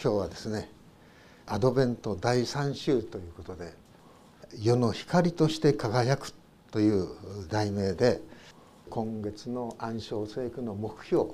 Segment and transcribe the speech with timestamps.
[0.00, 0.70] 今日はですね
[1.44, 3.74] アドベント第3週ということで
[4.56, 6.32] 「世の光として輝く」
[6.70, 7.08] という
[7.48, 8.20] 題名で
[8.90, 11.30] 今月の暗唱聖句の目標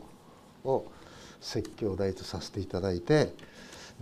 [0.65, 0.87] を
[1.43, 3.35] 説教題とさせていただいて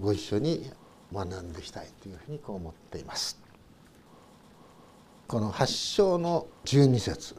[0.00, 0.70] ご一緒に
[1.12, 3.36] 学んでいきたいというふうにこう思っています。
[5.26, 7.34] この8章の12節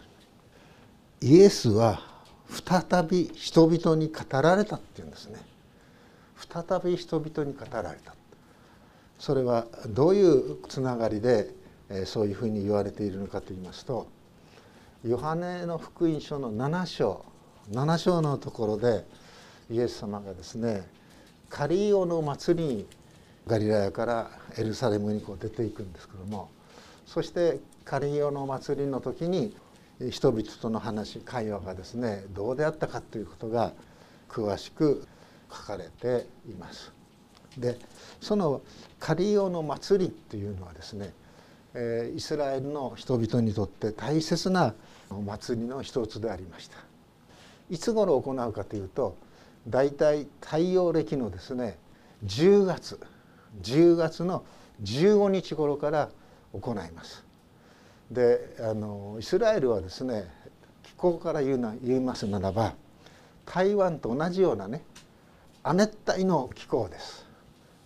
[1.22, 2.02] イエスは
[2.50, 5.53] 再び人々に語られたっていうんですね
[6.38, 8.16] 再び人々に語られた。
[9.20, 11.54] それはどういうつながりで
[12.06, 14.08] そういうふうに言われているのかと言いますと
[15.06, 17.26] ヨハネの福音書の7章
[17.72, 19.06] 7章のところで
[19.70, 20.88] イエス様がですね
[21.50, 22.86] カリオの祭りに
[23.48, 26.50] ガリラヤからエルサレムにこう出ていくんですけども
[27.06, 29.56] そしてカリオの祭りの時に
[30.10, 33.72] 人々との話会話がですねどうであったかということが
[34.30, 35.08] 詳しく
[35.54, 36.92] 書かれています。
[37.58, 37.78] で
[38.20, 38.62] その
[39.00, 41.14] カリオの祭りっていうのはですね
[41.76, 44.74] えイスラエルの人々にとって大切な
[45.26, 46.78] 祭りの一つでありました。
[47.70, 49.16] いつ頃行うかというと
[49.68, 51.78] 大体太陽暦のですね
[52.26, 53.00] 10月
[53.62, 54.44] 10月の
[54.82, 56.10] 15日頃から
[56.54, 57.24] 行います。
[58.12, 60.30] であのイスラエルはですね
[60.84, 62.76] 気候から言うな言いますならば
[63.46, 64.84] 台湾と同じようなね
[65.64, 67.26] 亜熱帯の気候です。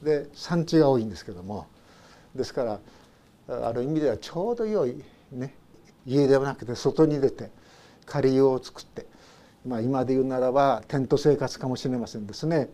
[0.01, 1.67] で産地が多いんですけども。
[2.35, 2.79] ですか
[3.47, 5.55] らある意味ではちょうど良いね
[6.05, 7.49] 家ではなくて外に出て
[8.05, 9.07] 仮用を作って、
[9.65, 12.69] まあ、今で言うならばテント生活かもしれませんですね。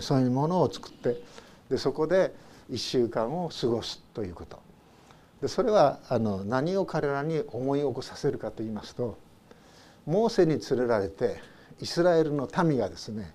[0.00, 1.20] そういうものを作って
[1.68, 2.34] でそこで
[2.70, 4.58] 1週間を過ごすということ。
[5.40, 9.18] でそれはあの何を彼らに思い起こさせるかと言いますと
[10.06, 11.36] モーセに連れられて
[11.80, 13.34] イスラエルの民がですね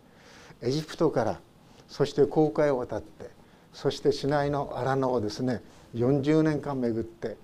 [0.61, 1.39] エジプトから
[1.87, 3.29] そして航海を渡って
[3.73, 5.61] そして市内の荒野をですね
[5.95, 7.37] 40年間巡って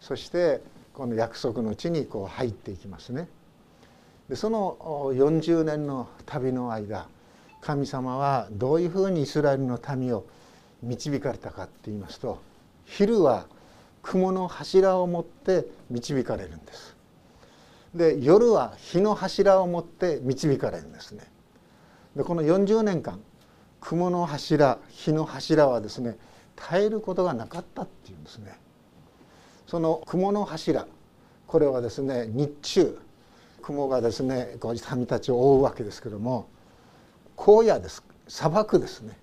[0.00, 0.60] そして
[0.94, 3.28] この約束の地にこう入っていきますね。
[4.28, 4.76] でその
[5.14, 7.08] 40年の旅の間
[7.60, 10.24] 神様はどういうふうにイスラエルの民を
[10.82, 12.40] 導かれたかって言いますと
[12.84, 13.46] 昼は
[14.02, 16.96] 雲の柱を持って導かれるんです
[17.94, 21.24] で夜は火の柱を持って導かれるんですね
[22.16, 23.20] でこの40年間
[23.80, 26.16] 雲の柱火の柱はですね
[26.54, 28.58] 耐えることがなかったっていうんですね。
[29.66, 30.86] その雲の柱
[31.46, 32.98] これはですね日中
[33.62, 36.48] 雲がですねこう民たちを覆うわけですけども
[37.36, 38.04] 荒野です。
[38.28, 39.18] 砂漠ですね。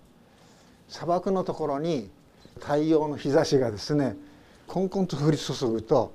[0.88, 2.10] 砂漠のところに
[2.60, 4.18] 太陽の日差しがですね
[4.68, 6.14] コンコンと降り注ぐと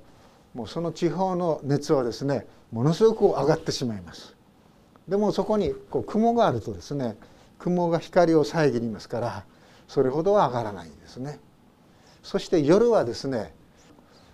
[0.53, 4.34] もうその地方の熱はですねものすごく上がってしまいます。
[5.07, 7.15] でもそこにこう雲があるとですね
[7.59, 9.45] 雲が光を遮りますから
[9.87, 11.39] それほどは上がらないんですね。
[12.23, 13.53] そして夜はですね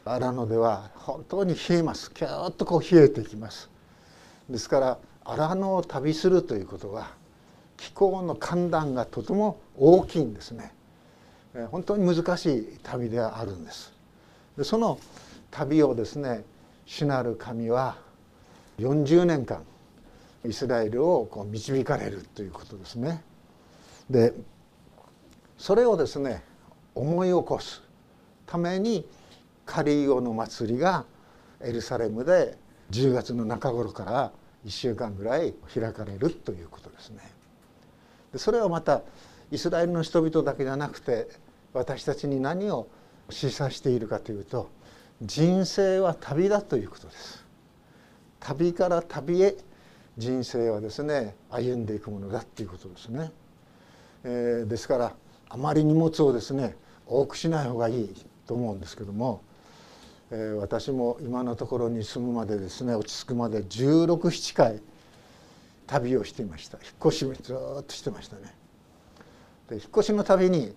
[0.06, 2.12] 荒野では本当に冷えます。
[2.12, 3.70] キューッとこう冷えてきます。
[4.50, 7.12] ですから荒野を旅するということは
[7.78, 10.74] 気候の寒暖がとても大きいんですね。
[11.70, 13.94] 本当に難しい旅であるんです。
[14.58, 14.98] でその
[15.52, 16.46] 旅をですね
[16.86, 17.98] 主なる神は
[18.80, 19.64] 40年間
[20.46, 23.24] イスラエルをこう導かれるということですね。
[24.10, 24.34] で
[25.58, 26.44] それをですね
[26.96, 27.84] 思い起こす
[28.46, 29.06] ために
[29.66, 31.06] カリオの祭りが
[31.62, 32.58] エルサレムで
[32.90, 34.32] 10月の中頃から
[34.66, 37.20] 1週間ぐらい開かれるということですね。
[38.34, 39.02] でそれはまた
[39.52, 41.28] イスラエルの人々だけじゃなくて
[41.74, 42.88] 私たちに何を
[43.30, 44.70] 示唆しているかというと
[45.22, 47.46] 人生は旅だということです
[48.40, 49.56] 旅から旅へ
[50.18, 53.32] 人生はですね歩んでいくものだっていうことですね、
[54.24, 55.14] えー、ですから
[55.50, 59.42] あまり荷物をですね多くしない方がいいと思うんですけども、
[60.32, 64.82] えー、私も今のところに住むまでですね落ち着くまで1617回
[65.88, 66.78] 旅をしていました。
[66.78, 68.54] 引っ越しずっとしてましたね。
[69.70, 70.74] で引っ越しの旅に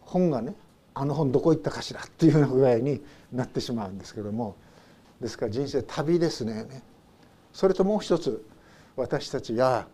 [0.00, 0.54] 本がね
[0.94, 3.02] あの本どこ行ったかしらっていうような具合に
[3.32, 4.56] なってしまうんですけども
[5.22, 6.66] ですから人生旅ですね。
[7.54, 8.44] それともう一つ
[8.96, 9.86] 私たちが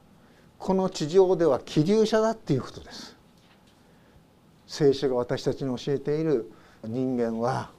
[0.59, 3.17] この地上では気流者だっていうことです。
[4.67, 6.53] 聖書が私たちに教えている。
[6.85, 7.71] 人間は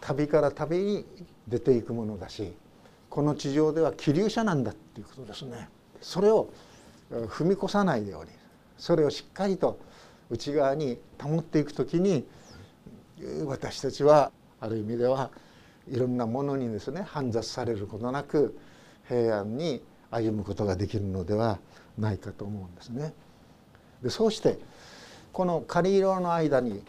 [0.00, 1.06] 旅から旅に
[1.46, 2.54] 出ていくものだし
[3.10, 5.68] この地上では気流者なんだっていうことですね。
[6.00, 6.48] それを
[7.10, 8.30] 踏み越さないように
[8.78, 9.78] それをしっかりと
[10.30, 12.26] 内側に保っていく時に
[13.46, 15.30] 私たちはある意味では
[15.90, 18.58] いろんなものにですね煩雑されることなく
[19.06, 19.82] 平安に
[20.14, 21.58] 歩むことができるのでは
[21.98, 23.12] ないかと思うんですね。
[24.02, 24.58] でそうして
[25.32, 26.82] この狩色の間に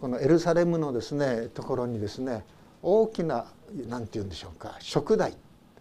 [0.00, 2.44] このエルサレムのですねところにですね
[2.82, 3.46] 大きな
[3.88, 5.36] 何て言うんでしょうか食台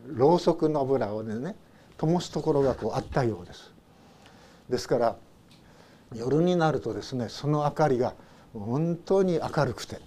[0.06, 1.56] ろうそくの油をね
[1.98, 3.72] 灯すところがこうあったようです。
[4.70, 5.16] ですから
[6.16, 8.14] 夜になるとですねその明かりが
[8.54, 10.00] 本当に明るくて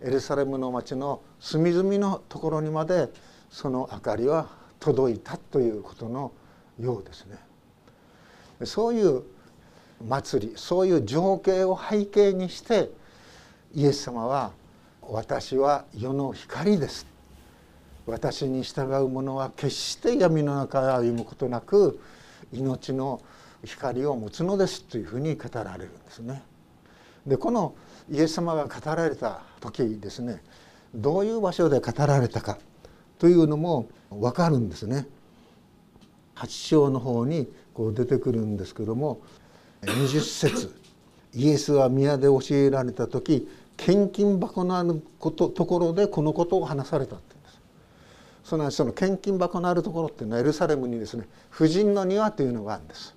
[0.00, 3.08] エルサレムの町の隅々のところにまで
[3.50, 6.32] その明かりは届いたということの
[6.80, 7.38] ようですね。
[8.64, 9.22] そういう
[10.06, 12.90] 祭りそういう情景を背景にして
[13.74, 14.50] イエス様は
[15.02, 17.06] 「私は世の光です」
[18.06, 22.00] 私に従う者は決して闇の中へ歩むことなく
[22.52, 23.22] 命の
[23.64, 26.42] 光を持つのですというふうに語られるんですね。
[27.24, 27.76] でこの
[28.10, 30.42] イエス様が語られた時ですね
[30.92, 32.58] どういう場所で語られたか
[33.22, 35.06] というのも分かるんですね。
[36.34, 39.20] 8章の方にこう出てくるんですけども
[39.82, 40.74] 20節
[41.32, 47.60] イエスは宮で教えられた時献金箱のあることところでこのことを話されたって言うんです。
[48.42, 53.14] そのその献金箱のあるところっていうのはエルサレムにですね婦人の庭というのがあるんです。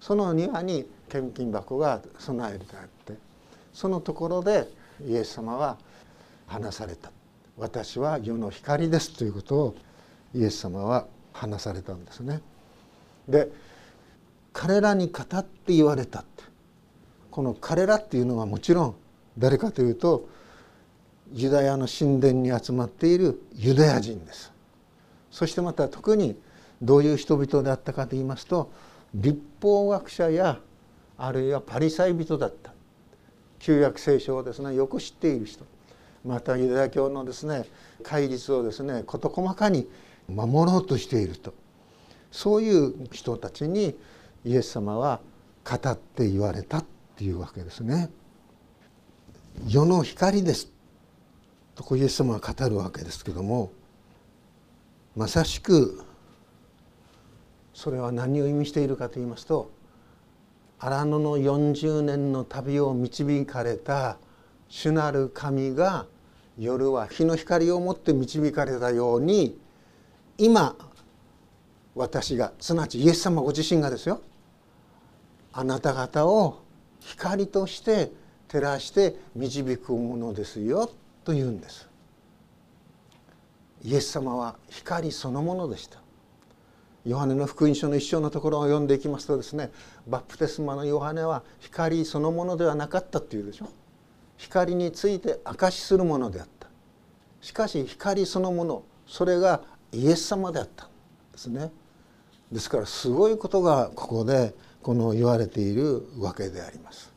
[0.00, 3.12] その庭に献金箱が備えてあって
[3.74, 4.66] そのところで
[5.06, 5.76] イエス様は
[6.46, 7.12] 話された。
[7.58, 9.76] 私は世の光ですということを
[10.34, 12.42] イエス様は話されたんですね。
[13.28, 13.50] で
[14.52, 16.44] 彼らに語って言われたって。
[17.30, 18.94] この彼らっていうのはもちろん
[19.36, 20.28] 誰かというと
[21.32, 24.52] ユダヤの神殿に集まっているユダヤ人です。
[25.30, 26.38] そしてまた特に
[26.80, 28.70] どういう人々であったかと言いますと
[29.14, 30.60] 立法学者や
[31.18, 32.72] あるいはパリサイ人だった。
[33.58, 35.64] 旧約聖書をですねよく知っている人。
[36.26, 37.64] またユダヤ教のですね
[38.02, 39.88] 戒律をですね事細かに
[40.28, 41.54] 守ろうとしていると
[42.30, 43.96] そういう人たちに
[44.44, 45.20] イエス様は
[45.64, 46.84] 語って言われたっ
[47.16, 48.10] ていうわけですね。
[49.66, 50.68] 世の光です
[51.74, 53.72] とイエス様は語るわけですけども
[55.16, 56.04] まさしく
[57.72, 59.70] それは何を意味しているかと言いますと
[60.78, 64.18] 荒野の40年の旅を導かれた
[64.68, 66.06] 主なる神が
[66.58, 69.58] 夜は日の光をもって導かれたように
[70.38, 70.76] 今
[71.94, 74.22] 私がすなわちイエス様ご自身がですよ
[75.52, 76.62] あなた方を
[77.00, 78.10] 光として
[78.48, 80.90] 照らして導くものですよ
[81.24, 81.88] と言うんです。
[83.82, 86.00] イエス様は光そのものでした。
[87.04, 89.70] ヨハネの福音書の一章のところを読んでいきますとですね
[90.08, 93.68] バプテスマのヨハネは光そのものではなかったっていうでしょ。
[94.36, 96.68] 光について証しするものであった。
[97.40, 99.62] しかし光そのものそれが
[99.92, 100.88] イエス様であったん
[101.32, 101.70] ですね。
[102.50, 107.12] ですからすごいことがここでこの言われているわけであります。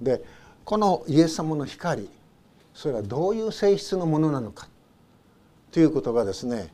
[0.00, 0.22] で
[0.64, 2.08] このイエス様の光
[2.74, 4.68] それはどういう性質のものなのか。
[5.72, 6.72] ということがですね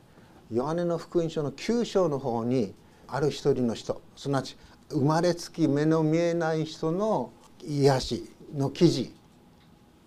[0.51, 2.73] ヨハネの福音書の9章の方に
[3.07, 4.57] ある一人の人すなわち
[4.89, 7.31] 生まれつき目の見えない人の
[7.63, 9.13] 癒しの記事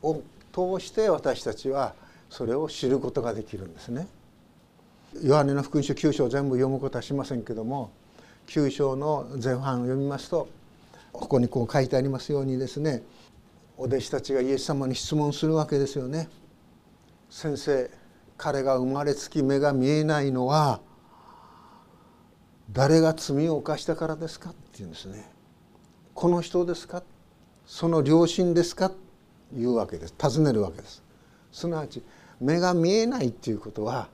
[0.03, 1.95] を通して私たちは
[2.29, 4.07] それを知ることができるんですね。
[5.23, 7.91] ヨハネの福音書9章全部読むことはしませんけども
[8.47, 10.49] 9章の前半を読みますと
[11.13, 13.03] ここにこう書いてありますようにですね
[13.77, 16.29] お弟子たちがイエス様に質問するわけですよね。
[17.29, 17.91] 先生
[18.37, 20.81] 彼が生まれつき目が見えないのは
[22.73, 25.29] 誰が罪を犯したからですかって言うんですね。
[26.15, 27.03] この人ですか？
[27.67, 28.93] その両親ですか？
[29.53, 30.15] 言うわけです。
[30.19, 31.03] 尋ねるわけです。
[31.53, 32.03] すなわち
[32.41, 34.09] 目が見えないっていうことは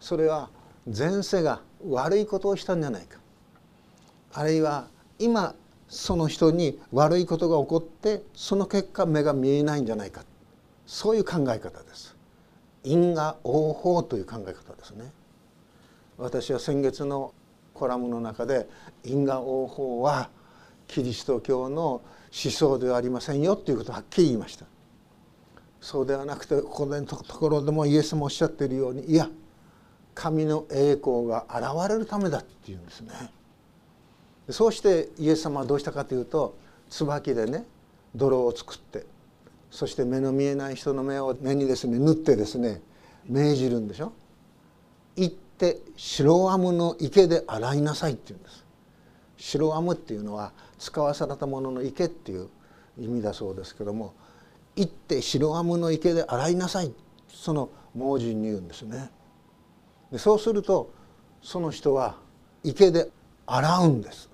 [0.00, 0.48] それは
[0.86, 3.18] 前世が悪いことをしたんじゃないか。
[4.32, 5.54] あるいは今
[5.88, 10.24] その人に悪いことが起こってその結果目が見えないんじゃないか。
[10.86, 12.16] そういう考え方です。
[12.82, 15.12] 因果応報という考え方ですね。
[16.16, 17.32] 私は先月の
[17.74, 18.68] コラムの中で
[19.04, 20.30] 因果応報は
[20.86, 24.66] キリスト教の思想ではありませんよということをはっきり言いました。
[25.80, 29.28] そうではなくてここのところでもイエスもおっしゃっているようにいや
[30.14, 33.12] 神の栄光が現れるためだっていうんですね。
[34.50, 36.58] そうしてイエス様はどうしたかというと
[36.90, 37.64] 椿でね
[38.14, 39.06] 泥を作って
[39.70, 42.82] そして目の見えない人の目を目にですね縫ってですね
[43.26, 44.12] 命じるんでしょ。
[45.16, 48.64] 行って白アムの池で洗いなさいって言うんです。
[49.36, 52.48] 白アムっていうのは使わされたものの池っていう
[52.98, 54.14] 意味だそうですけども
[54.74, 56.92] 行って白アムの池で洗いなさい
[57.28, 59.10] その盲人に言うんですね。
[60.10, 60.90] でそうすると
[61.42, 62.16] その人は
[62.64, 63.10] 池で
[63.46, 64.30] 洗うんです。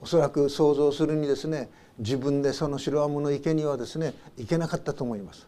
[0.00, 5.46] おそらく想像するにですね自分でその白アムの池にはですね行けなかったと思います。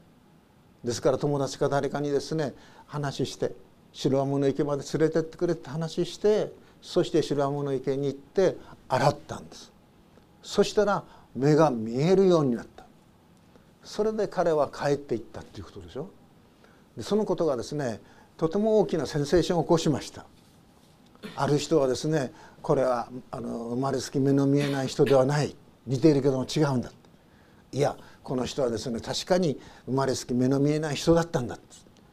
[0.84, 2.54] ですから友達か誰かにですね
[2.86, 3.52] 話して
[3.92, 6.52] 白アムの池まで連れてってくれって話して
[6.82, 8.56] そして白アムの池に行って
[8.88, 9.72] 洗ったんです。
[10.42, 12.84] そしたら目が見えるようになった。
[13.84, 16.10] それで彼は帰っていったっていうことでしょ。
[16.96, 18.00] でそのことがですね
[18.36, 20.24] とても大きなセンセーションを起こしました。
[21.36, 22.32] ある人はですね
[22.62, 25.54] これはあの生まれつき目の見えない人ではない。
[25.86, 26.90] 似ているけども違うんだ。
[27.72, 31.58] いやこの人はですね確かに生まれつき目の見えない人だったんだ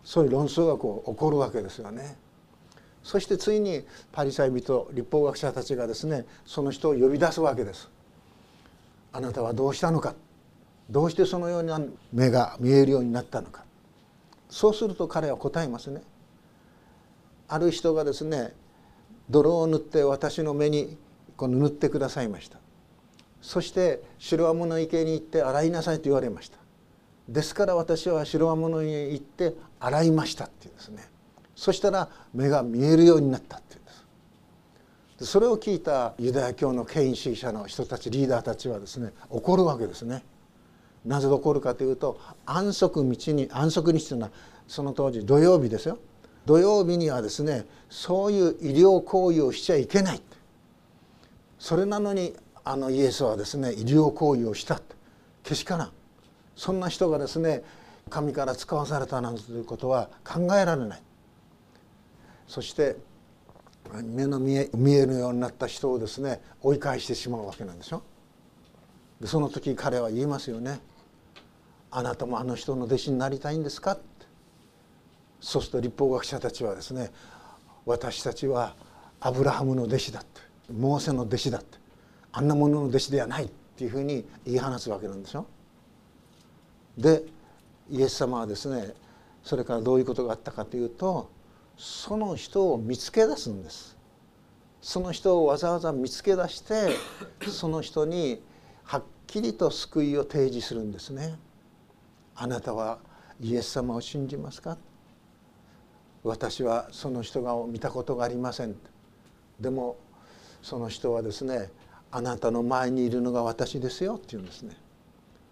[0.04, 2.18] そういう論争がこう起こるわけですよね。
[3.08, 7.90] そしてついにパリサイ人立法学者たちがですねその人を呼び出すわけです。
[9.14, 10.14] あなたはどうしたのか？
[10.90, 11.80] どうしてそのような
[12.12, 13.64] 目が見えるようになったのか？
[14.50, 16.02] そうすると彼は答えますね。
[17.48, 18.52] ある人がですね
[19.30, 20.98] 泥を塗って私の目に
[21.38, 22.60] この塗ってくださいました。
[23.42, 26.58] そして白アの池に行って洗いなさいと言われました。
[27.30, 31.08] ですから私は白アの家に行って洗いましたっていうですね。
[31.58, 33.92] そしたら目が見えるようになったっていうんで
[35.26, 35.26] す。
[35.26, 40.24] それを聞いたユダヤ教の権威主義者の人たちリーダーたちはですね怒るわけですね。
[41.04, 44.32] なぜ怒るかというと安息日に安息日というのは
[44.68, 45.98] その当時土曜日ですよ。
[46.46, 50.22] 土曜日にはですねそういう医療行為をしちゃいけない。
[51.58, 54.80] それなのにあのイエスはですね医療行為をした
[55.42, 55.92] けしからん。
[56.56, 57.64] そんな人がですね
[58.12, 61.02] 神から使わされたなんていうことは考えられない。
[62.48, 62.96] そして
[64.04, 68.01] 目の見え見えるようになった人をですね追い返してしまうわけなんでしょ？
[69.22, 70.80] でその時彼は言いますよね
[71.92, 74.04] 「あなたもあの人の弟子になりたいんですか?」って
[75.39, 77.12] そうすると立法学者たちはですね
[77.86, 78.75] 私たちは
[79.20, 81.77] アブラハムの弟子だってモーセの弟子だって
[82.32, 85.46] あんなものの弟子ではないっていうふうに言い放つわけなんでしょ？
[86.98, 87.24] で
[87.89, 88.94] イエス様はですね
[89.44, 91.30] それからどういうことがあったかというと
[91.78, 93.96] その人を見つけ出すんです。
[94.82, 96.90] その人をわざわざ見つけ出して
[97.50, 98.42] その人に
[98.84, 101.38] はっきりと救いを提示するんですね。
[102.36, 103.00] あなたは
[103.40, 104.78] イエス様を信じますか？
[106.24, 108.76] 私はその人が見たことがありません。
[109.60, 109.98] でも
[110.62, 111.70] その人はですね
[112.12, 114.76] あなたの前にいるのが私ですよって言うんですね。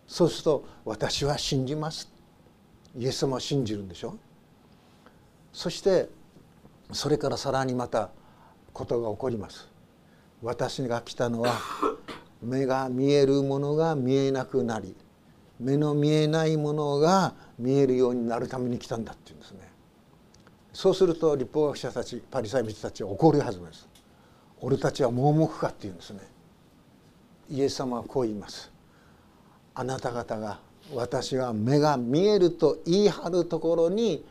[0.07, 2.11] そうすると私は信じます。
[2.97, 4.15] イエス様は信じるんでしょ？
[5.55, 6.09] そして
[6.91, 8.09] それからさらにまた
[8.73, 9.69] ことが起こります。
[10.43, 11.53] 私が来たのは
[12.43, 14.93] 目が見えるものが見えなくなり
[15.57, 19.71] 目の見えないものが見えるようになるために来たんだって言うんですね。
[20.73, 23.87] そうすると立法学者たちパリサイ人たちは怒るはずです。
[24.59, 26.19] 俺たちは盲目かって言うんですね。
[27.49, 28.69] イエス様はこう言います。
[29.73, 30.59] あなた方が
[30.93, 34.25] 私は目が見えると言い張るところに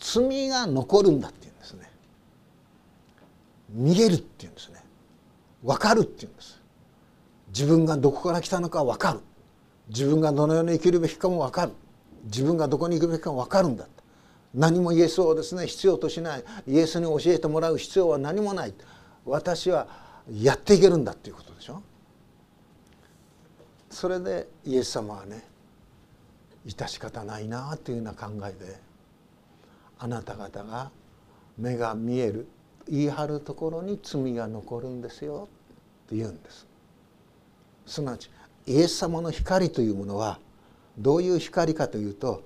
[0.00, 1.90] 罪が残るんだって言うんですね。
[3.68, 4.82] 見えるって言うんですね。
[5.62, 6.60] 分かるって言うんです。
[7.48, 9.20] 自分がどこから来たのか分かる。
[9.88, 11.72] 自分がどのように生きるべきかも分かる。
[12.24, 13.86] 自分がどこに行くべきかも分かるんだ。
[14.54, 16.44] 何もイエスをですね必要としない。
[16.66, 18.74] イエスに教えてもらう必要は何もない。
[19.24, 19.86] 私は
[20.32, 21.82] やっていけるんだっていうことでしょ。
[23.90, 25.44] それでイエス様はね
[26.66, 28.89] 致し方ないなというような考えで
[30.00, 30.90] あなた方が
[31.58, 32.48] 目が見える
[32.88, 35.48] 言い張るところに罪が残るんですよ
[36.06, 36.66] って言うんです。
[37.86, 38.30] すなわち
[38.66, 40.40] イエス様の光というものは
[40.96, 42.42] どういう光かというと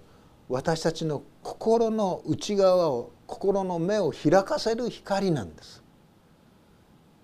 [0.48, 5.82] 私たちの心の内側を心の目を開かせる光なんです。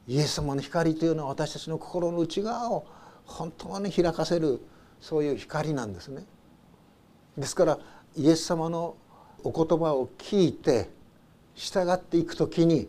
[0.06, 2.86] イエス様の光というのは私たちの心の内側を
[3.26, 4.60] 本当に開かせる
[5.00, 6.24] そういう光なんですね。
[7.36, 7.78] ですから
[8.16, 8.96] イエス様の
[9.44, 10.88] お言葉を聞いて
[11.54, 12.88] 従っていく時に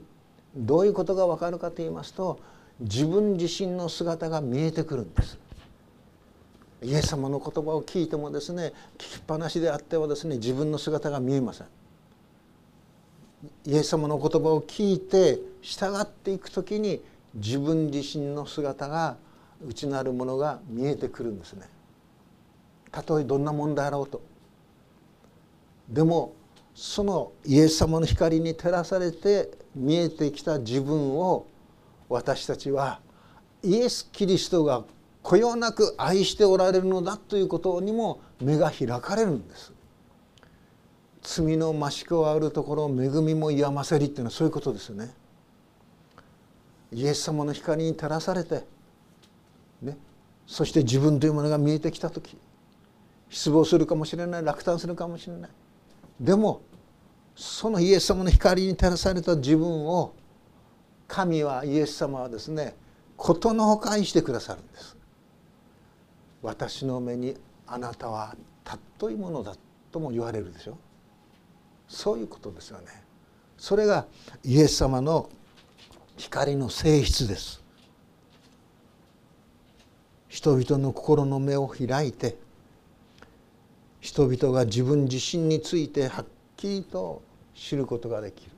[0.55, 2.39] どういうことが分かるかと言いますと
[2.79, 5.37] 自分自身の姿が見えてくるんです。
[6.83, 11.67] イエス様の言葉を聞いてもですね聞きっぱなしであってはですね自分の姿が見えません。
[13.65, 17.01] イエス様の言葉を聞いて従っていく時に
[17.35, 19.17] 自分自身の姿が
[19.65, 21.67] 内なるものが見えてくるんですね。
[22.91, 24.21] たとえどんな問題あろうと。
[25.87, 26.33] でも
[26.83, 31.45] そのイエス様の光に照らされて見えてきた自分を
[32.09, 33.01] 私たちは
[33.61, 34.83] イエス・キリストが
[35.21, 39.71] こよなく愛しておられるのだということにも目が開かれるんです。
[41.21, 45.13] 罪の増し加わるところ恵みも癒ませりっていうのはそういうことですよね。
[46.91, 48.63] イエス様の光に照らされて
[49.83, 49.99] ね
[50.47, 52.39] そして自分というものが見えてきた時
[53.29, 55.51] 失望するかもしれない落胆するかもしれない。
[56.19, 56.63] でも
[57.35, 60.13] そのイエス様の光に照らされた自分を
[61.07, 62.75] 神はイエス様はですね
[63.17, 64.97] ことのほかにしてくださるんです。
[66.41, 68.35] 私の目にあなたは
[68.65, 69.55] 尊いものだ
[69.91, 70.77] とも言われるでしょ。
[71.87, 72.87] そういうことですよね。
[73.57, 74.07] それが
[74.43, 75.29] イエス様の
[76.17, 77.61] 光の性質です。
[80.27, 82.37] 人々の心の目を開いて
[83.99, 86.25] 人々が自分自身についてはっ
[86.61, 87.23] きりと
[87.55, 88.51] 知ることができる。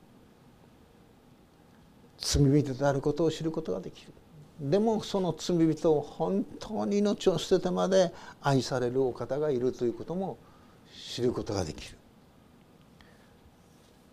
[2.18, 4.12] 罪人であることを知ることができる。
[4.60, 10.38] でもその罪人を本当に命を捨ててまで愛されるお方がいるということも
[11.12, 11.96] 知ることができる。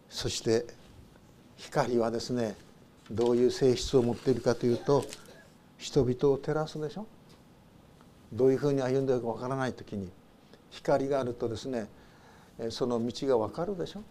[0.09, 0.65] そして
[1.57, 2.55] 光はですね
[3.09, 5.05] どういう性質を持っているかというと
[5.77, 7.05] 人々を照らすでしょ。
[8.33, 10.09] どういうふうに歩んでいるかわからない時に
[10.69, 11.87] 光があるとですね
[12.69, 14.03] その道がわかるでしょ、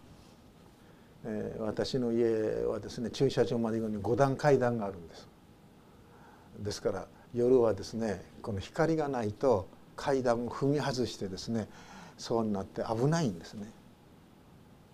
[1.25, 5.27] え、私の家はですね駐車場まで行くのに5段階段があるんです。
[6.59, 11.67] ですから夜はですねこの光がないと階段を踏み外してですね
[12.17, 13.69] そうになって危ないんですね。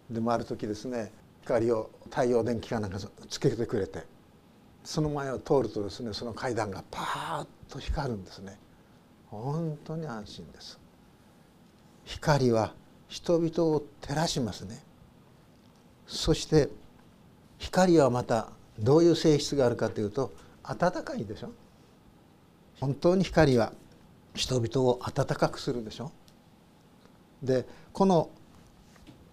[0.10, 1.12] でもある時ですね
[1.42, 3.00] 光を太陽電気かなんか
[3.30, 4.04] つけてくれて
[4.84, 8.58] その前を通るとですねその階段がパーッと光るんですね。
[9.30, 10.80] 本当に安心です。
[12.06, 12.74] 光は
[13.08, 14.84] 人々を照らしますね。
[16.08, 16.70] そして
[17.58, 18.50] 光はまた
[18.80, 20.32] どういう性質があるかというと
[20.64, 21.52] 暖かいでしょ。
[22.80, 23.74] 本当に光は
[24.36, 26.12] 人々を暖かくするでしょ。
[27.42, 28.30] でこの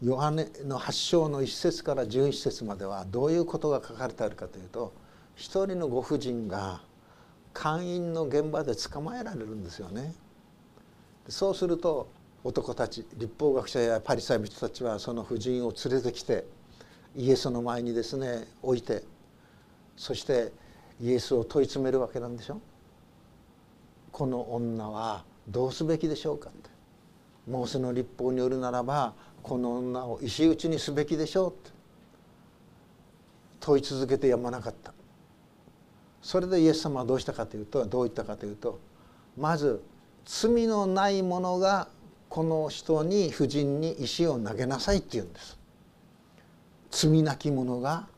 [0.03, 4.93] ヨハネの発祥の1節から11節まではどういうことが書かれてあるかというと
[5.35, 6.83] 一人のご婦人が
[7.55, 10.15] 姦淫の現場で捕まえられるんですよね。
[11.29, 12.09] そうすると
[12.45, 16.45] 男たち立法学者やパリサイ人たちはその婦人を連れてきて
[17.17, 19.03] イエスの前にですね置いて
[19.97, 20.53] そして
[21.01, 22.61] イエスを問い詰めるわけなんでしょ？
[24.13, 26.71] この女はどうすべきでしょうかって。
[27.49, 31.71] モーセの立法によるならばこの女を石打ちにすべきでしょうって。
[33.61, 34.93] 問い続けてやまなかった。
[36.21, 38.79] それでイエス様はどうしたかというとどう言ったかというと
[39.37, 39.83] まず
[40.25, 41.89] 罪のない者が
[42.35, 45.57] この人に婦人に石を投げなさいって言うんです。
[46.91, 48.09] 罪なき者が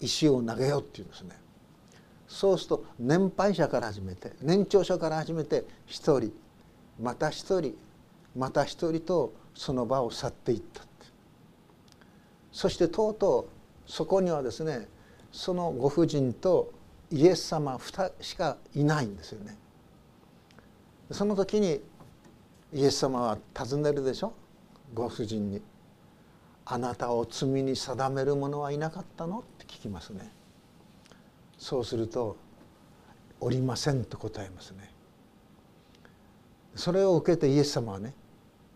[0.00, 1.38] 石を投げようって言うんですね。
[2.26, 6.32] そうすると年配者から始めて年長者から始めて一人
[7.00, 7.76] また一人
[8.36, 10.82] また一人とその場を去っていった
[12.50, 13.48] そしてとうと
[13.86, 14.88] うそこにはですね
[15.30, 16.72] そのご婦人と
[17.12, 19.56] イエス様2しかいないんですよね。
[21.12, 21.80] その時に
[22.72, 24.32] イエス様は尋ねるでしょ？
[24.94, 25.60] ご婦人に
[26.64, 30.30] 「あなたを罪に定める者はいなかったの?」って聞きますね。
[31.58, 32.36] そうすると
[33.40, 34.90] 「おりません」と答えますね。
[36.74, 38.14] それを受けてイエス様はね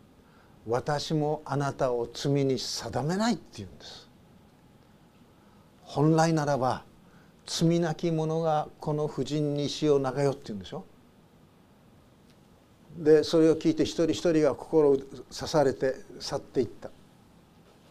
[0.69, 4.09] 「私もあなたを罪に定めない」って言うんです。
[5.83, 6.85] 本来ならば
[7.47, 10.85] 罪なき者がこの婦人に死を投げよって言うんでしょ？
[12.99, 16.91] でそれを聞いて一人一人が心を刺されて去っていった。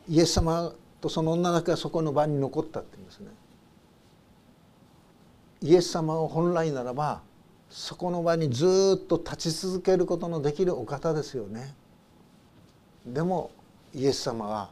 [0.08, 3.28] イエス様とその女だけがそこの場に残ったって言うんですね。
[5.62, 7.22] イエス様を本来ならば
[7.70, 11.74] そこの場にずっと立ち続けることのできるお方ですよね。
[13.06, 13.52] でも
[13.94, 14.70] イエス様は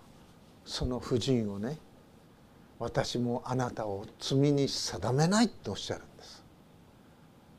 [0.66, 1.78] その婦人をね
[2.80, 6.44] 私もあなたを罪に定めないとおっしゃるんです。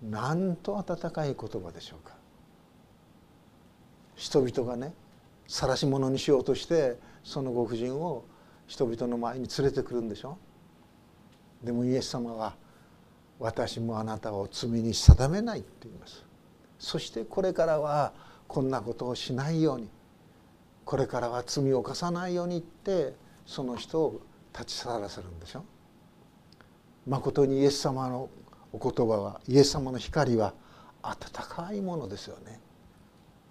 [0.03, 2.15] なんと温かい言葉でしょうか。
[4.17, 4.95] 人々がね
[5.47, 8.25] 晒し者にしようとしてそのご婦人を
[8.67, 10.39] 人々の前に連れてくるんでしょ？
[11.63, 12.55] でもイエス様は
[13.39, 16.25] 「私もあなたを罪に定めない」って言います。
[16.79, 18.13] そしてこれからは
[18.47, 19.89] こんなことをしないように
[20.85, 23.15] これからは罪を犯さないようにって
[23.47, 24.21] その人を
[24.53, 25.65] 立ち去らせるんでしょ？
[27.07, 28.31] まことにイエス様の
[28.73, 30.55] お言葉はイエス様の光は
[31.03, 32.61] 温かいものですよね。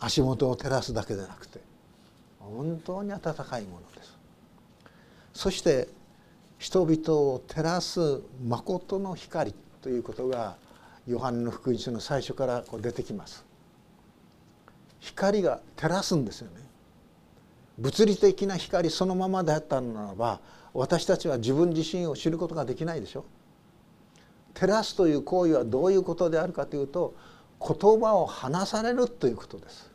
[0.05, 1.61] 足元を照らすだけでなくて
[2.39, 4.17] 本当に温かいものです。
[5.33, 5.87] そして
[6.59, 10.57] 人々を照らす誠の光ということが
[11.07, 13.45] ヨハネの福音書の最初からこう出てきます。
[14.99, 16.61] 光が照らすんですよね。
[17.77, 20.41] 物理的な光そのままであったならば
[20.73, 23.23] 私たちは自分自身を知ることができないでしょ。
[24.53, 27.15] 照らすという行為はどういうことであるかというと
[27.61, 29.92] 言葉を話されるということです。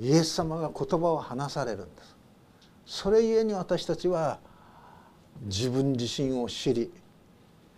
[0.00, 2.16] イエス様が言葉を話されるんです。
[2.86, 4.40] それゆえに私たちは
[5.42, 6.90] 自分自身を知り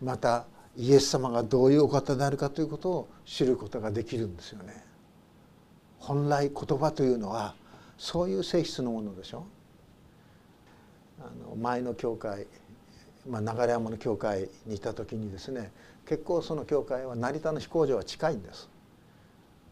[0.00, 4.84] またイエス様がどういうお方であるかということを知ることができるんですよね。
[5.98, 7.54] 本来言葉というのは
[7.98, 9.44] そういう性質のものでしょ。
[11.20, 12.46] あの前の教会、
[13.28, 15.70] まあ、流山の教会にいた時にですね
[16.06, 18.68] 結構その教会は成田の飛行場は近いんです。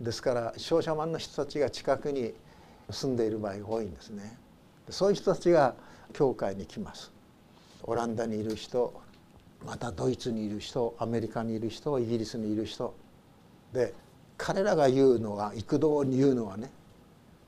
[0.00, 2.32] ですから商社マンの人たちが近くに
[2.90, 4.36] 住んでいる場合が多いんですね。
[4.88, 5.74] そういう人たちが
[6.12, 7.12] 教会に来ます。
[7.84, 8.92] オランダにいる人
[9.64, 12.94] またドイツにいる人アメリカにいる人イギリスにいる人。
[13.72, 13.94] で
[14.36, 16.70] 彼らが言うのは幾度に言うのはね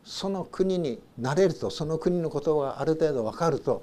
[0.05, 3.83] その国に慣れるとその国のことがある程度分かると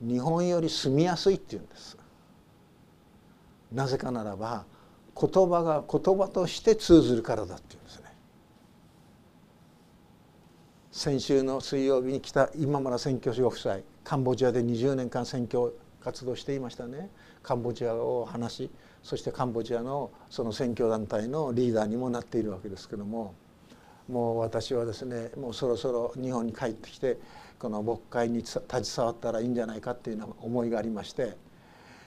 [0.00, 1.96] 日本より住みやすいって言うんです。
[3.72, 4.64] なぜかならば
[5.18, 8.12] 言葉が言葉として通ずるからだって言うんですね。
[10.92, 17.10] 先週の水曜日に来た今村宣教師ご夫妻カンボジアで20年間宣教活動していましたね。
[17.42, 18.70] カンボジアを話し
[19.02, 23.34] そしてカンボジアのその選挙団体のリーダーにもなっているわけですけども
[24.08, 27.18] もう私はですねもうそろそろ日本に帰ってきて
[27.58, 28.66] この牧会に携
[28.98, 31.36] わったらいいんじゃないかっていうような思いがありまして、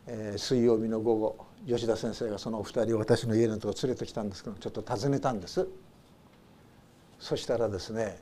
[0.08, 5.68] えー、水曜日の午後吉田先生がそのお二人を私の家のとこ連れてきたんですけどちょっと訪ねたんです。
[7.20, 8.22] そしたらですね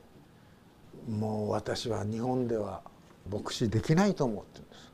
[1.08, 2.82] もう私は日本では
[3.30, 4.92] 牧師できないと思ってるんです。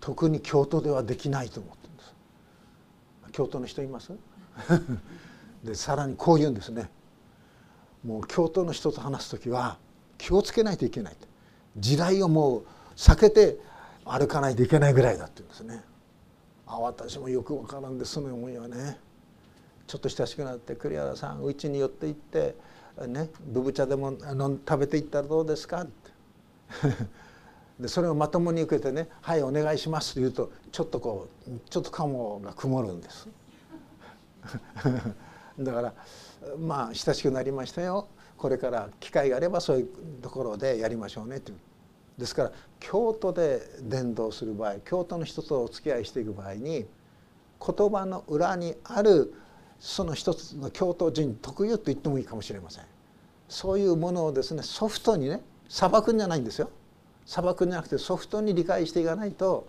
[0.00, 2.14] 特に京都ではできないと思ってるんです。
[3.32, 4.12] 京都の人います？
[5.62, 6.90] でさらにこう言うんですね。
[8.04, 9.78] もう京都の人と話す時は
[10.18, 11.16] 気をつけないといけない
[11.76, 12.64] 時代をもう
[12.96, 13.58] 避けて
[14.04, 15.84] 歩かないといけないぐらいだって言うんですね。
[16.68, 18.98] あ私もよくわからんでその思いはね。
[19.86, 22.54] ちょっと親しくなって栗原さんうちに寄って行って
[23.06, 25.80] ねブブ茶でもあの食べていったらどうですか？
[25.82, 25.92] って。
[27.80, 33.28] でそれをまともに受けてね「はいお願いします」と言うとちょっとこうちょっと鴨が曇るんです。
[35.58, 35.94] だから
[36.58, 38.08] まあ親しくなりましたよ。
[38.36, 39.88] これから機会があればそういう
[40.22, 41.58] ところでやりましょうねという
[42.18, 46.86] ですから京都で伝道する場合京都の人とお付き合いしていく場合に
[47.64, 49.32] 言葉の裏にある
[49.78, 52.84] その一つの京都人特有と言ってもいいかもしれません。
[53.48, 56.70] そういうものをですねソフトにね裁くんじゃないんですよ。
[57.24, 59.68] 裁くんじゃなくてソフトに理解していかないと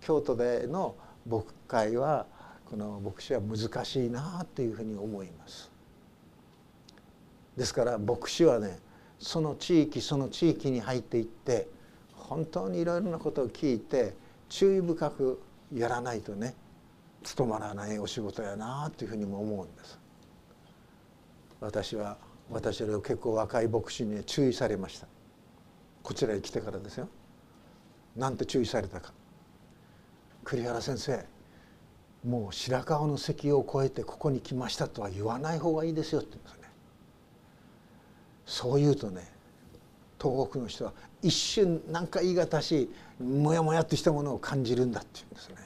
[0.00, 0.94] 京都での
[1.28, 2.26] 牧会は
[2.70, 5.70] この牧師は難しいなあというふうに思います。
[7.56, 8.78] ですから牧師はね
[9.18, 11.68] その地域その地域に入っていって
[12.30, 14.14] 本当にいろいろなことを聞いて
[14.48, 15.42] 注意深く
[15.74, 16.54] やらないとね
[17.24, 19.98] 務まらないお仕事やなというふうにも思うんです。
[21.60, 22.16] 私は
[22.48, 25.08] 私より結構若い牧師に注意されました。
[26.04, 27.08] こちらへ来てからですよ。
[28.16, 29.12] なんて注意されたか。
[30.44, 31.26] 栗原先生
[32.24, 36.60] もう白河の関を越えてここに来ましたとは言わない方がいいですよって言うんですね。
[38.46, 39.28] そう言うとね
[40.20, 45.56] 東北の人は一瞬何か言い難しいもやもやとしたものを感じるんだって言うんですね。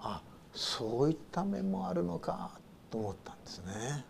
[0.00, 0.22] あ
[0.52, 2.50] そういった面もあるのか
[2.90, 4.04] と思ったんですね。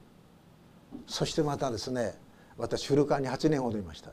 [1.06, 2.14] そしてまたですね
[2.56, 4.10] 私古川に8年ほどいました。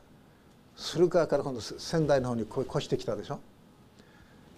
[0.76, 3.40] 古川から今度仙台の方に越してきたでしょ。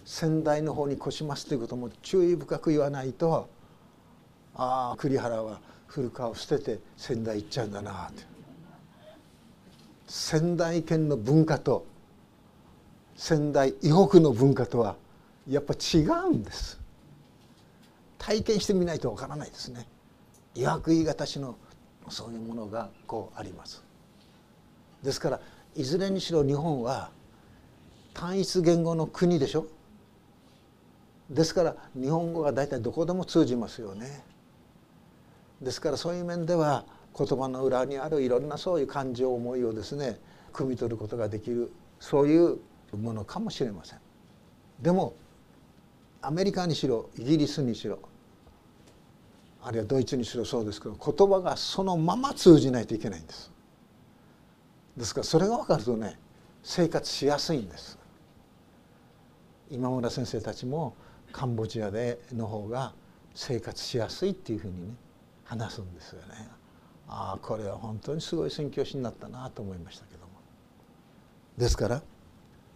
[0.05, 3.49] 仙台の方に越しますということも注意深く言わないと
[4.55, 8.36] ああ栗原は古川を捨てて仙台行っちゃうんだなって。
[10.07, 11.85] 仙台県の文化と
[13.15, 14.95] 仙台以北の文化とは
[15.47, 16.79] やっぱ違うんです。
[18.17, 19.87] 体験してみないとわからないですね。
[20.55, 21.55] いわく言い方しの
[22.09, 23.83] そういうものがこうあります。
[25.03, 25.39] ですから
[25.75, 27.11] いずれにしろ日本は
[28.13, 29.67] 単一言語の国でしょ。
[31.29, 34.23] ですから日本語が大体どこでも通じますよね。
[35.61, 36.85] ですからそういう面では
[37.17, 40.19] 言葉の裏にあるいろんなそういう感情思いをですね
[40.53, 42.59] 汲み取ることができるそういう
[42.95, 43.99] ものかもしれません。
[44.81, 45.15] でも
[46.21, 47.99] アメリカにしろイギリスにしろ
[49.63, 53.51] あるいはドイツにしろそうですけど言葉がそのまま通じないといけないんです。
[54.95, 56.19] ですからそれが分かるとね
[56.63, 57.97] 生活しやすいんです。
[59.69, 60.95] 今村先生たちも
[61.31, 62.93] カンボジアでの方が
[63.33, 64.95] 生活しやすいっていうふうにね
[65.43, 66.56] 話すんですよね。
[67.09, 70.27] ああこれは本当にすごい宣教師になったなと思いましたけども。
[71.57, 72.01] ですから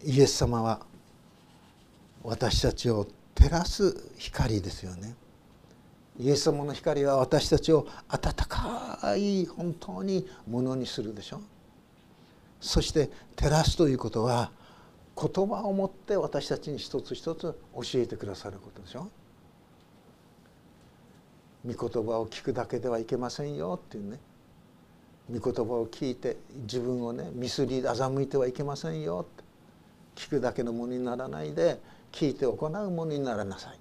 [0.04, 0.86] イエス様は
[2.24, 5.16] 私たちを照らす光ですよね。
[6.20, 11.42] イエス様の光は私たちを温かい本当にものにするでしょ。
[12.60, 14.52] そして照らすということは
[15.18, 19.10] 言葉を持って私たちに一つ一つ教えてくださることでしょ。
[21.66, 24.20] 御言葉を聞くだけではいけませんよっていうね。
[25.30, 29.52] 御言葉を聞いて自分をねミスリ欺いてはいけませんよって。
[30.16, 31.80] 聞くだけのものにならないで
[32.12, 33.80] 聞いて行うものにならなさい。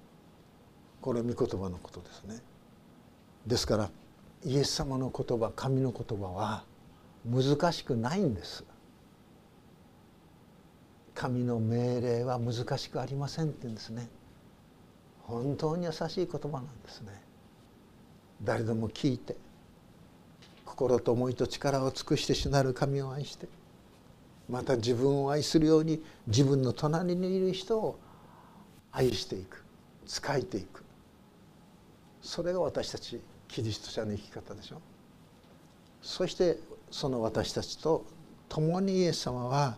[1.00, 2.40] これ御言葉のことですね。
[3.46, 3.90] ですから
[4.44, 6.64] イエス様の言葉神の言葉は
[7.26, 8.64] 難しくないんです。
[11.14, 14.08] 神の命令は難しくありませんって言うんですね。
[15.22, 17.20] 本当に優しい言葉なんですね。
[18.42, 19.37] 誰でも聞いて
[20.64, 23.48] 心と思いと力を尽くして主なる神を愛して
[24.48, 27.98] また自分を愛するように自分の隣にいる人を
[28.92, 29.64] 愛していく
[30.07, 30.85] 仕えていく。
[32.20, 34.81] それが私たちキリスト者の生き方でしょ。
[36.03, 36.59] そして
[36.90, 38.05] その私たちと
[38.48, 39.76] 共にイエス様は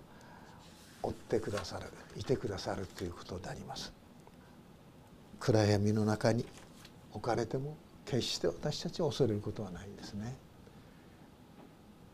[1.03, 3.93] 追ってくださるいてくださるということであります。
[5.39, 6.47] 暗闇の中に
[7.13, 7.77] 置かれても
[8.13, 10.37] 決して私たちを恐れることはないんですね。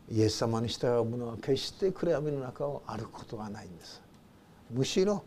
[0.09, 4.01] イエス様に従う者は決して暗闇の中を歩くことはないんです。
[4.71, 5.25] むしろ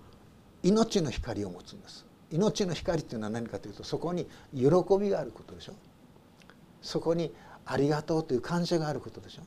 [0.63, 2.05] 命の光を持つんです。
[2.31, 5.73] 命の光っていうのは何かというとそこに喜びがあることでしょ。
[6.81, 7.33] そこに
[7.65, 9.41] ありがとうという感謝があることでしょ。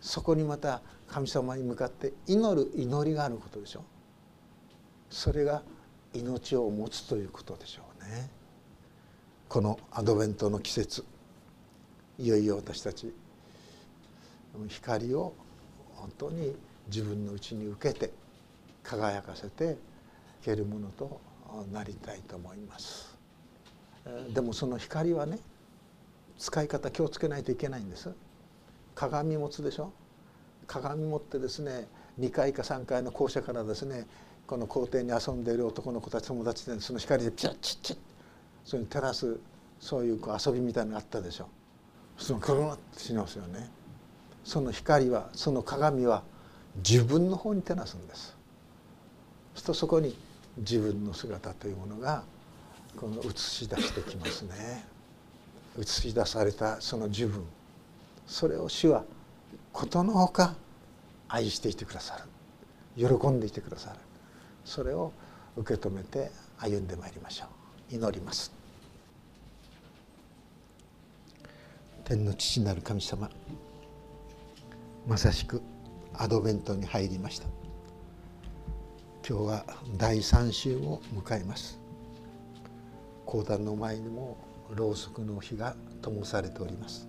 [0.00, 3.84] そこにまた神様に向かって祈る祈りがあることでしょ。
[5.10, 5.62] それが
[6.12, 8.36] 命を持つということでしょうね。
[9.48, 11.04] このアドベントの季節
[12.18, 13.14] いよいよ私たち
[14.68, 15.32] 光を
[15.94, 16.54] 本当に
[16.88, 18.12] 自分のうちに受けて
[18.82, 19.72] 輝かせて
[20.42, 21.20] いけるものと
[21.72, 23.16] なりたいと思います。
[24.34, 25.38] でもその光はね
[26.38, 28.10] 使い方気をつけないといけないんです。
[28.94, 29.92] 鏡持つでしょ？
[30.66, 31.88] 鏡持ってですね
[32.20, 34.06] 2階か3階の校舎からですね
[34.46, 37.96] この校庭に遊んでいる男の子たち友達でその光でピャッチッチッ
[38.68, 39.38] それに照らす
[39.80, 41.48] そういうこう遊びみたいなのがあったでしょ。
[42.18, 43.70] そのクルンってしますよね。
[44.44, 46.22] その光はその鏡は
[46.86, 48.36] 自分の方に照らすんです。
[49.54, 50.14] するとそこに
[50.58, 52.24] 自分の姿というものが
[52.94, 54.84] この映し出してきますね。
[55.80, 57.42] 映し出されたその自分。
[58.26, 59.02] それを主は
[59.72, 60.56] ことのほか
[61.26, 62.18] 愛していてくださ
[62.98, 63.08] る。
[63.08, 63.98] 喜んでいてくださる。
[64.66, 65.10] それを
[65.56, 67.94] 受け止めて歩んでまいりましょう。
[67.94, 68.57] 祈ります。
[72.08, 73.28] 天の父なる神様
[75.06, 75.60] まさしく
[76.14, 77.46] アドベントに入りました。
[79.28, 79.64] 今日は
[79.98, 81.78] 第3週を迎えます。
[83.26, 84.38] 講談の前にも
[84.74, 87.06] ろうそくの火が灯されております。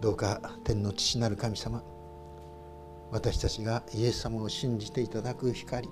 [0.00, 1.80] どうか天の父なる神様
[3.12, 5.88] 私たちがイエス様を信じていただく光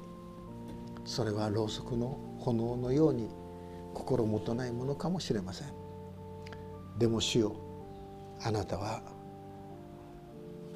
[1.04, 3.28] それはろうそくの炎のように
[3.94, 5.81] 心もとないものかもしれません。
[6.98, 7.56] でも主よ
[8.42, 9.02] あなたは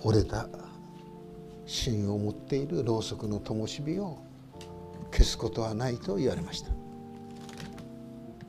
[0.02, 0.48] 折れた
[1.66, 4.18] 芯を持っているろうそくの灯火を
[5.10, 6.70] 消すことはないと言われました。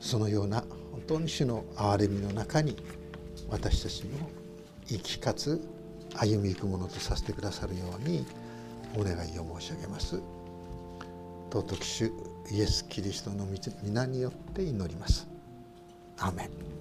[0.00, 2.76] そのような本当に主の憐れみの中に
[3.48, 4.28] 私たちの
[4.86, 5.60] 生きかつ
[6.14, 8.24] 歩みゆくものとさせてくださるように
[8.96, 10.20] お願いを申し上げます。
[11.50, 12.12] 尊き主
[12.50, 13.46] イエス・キリストの
[13.82, 15.26] 皆によって祈ります。
[16.18, 16.77] アメン。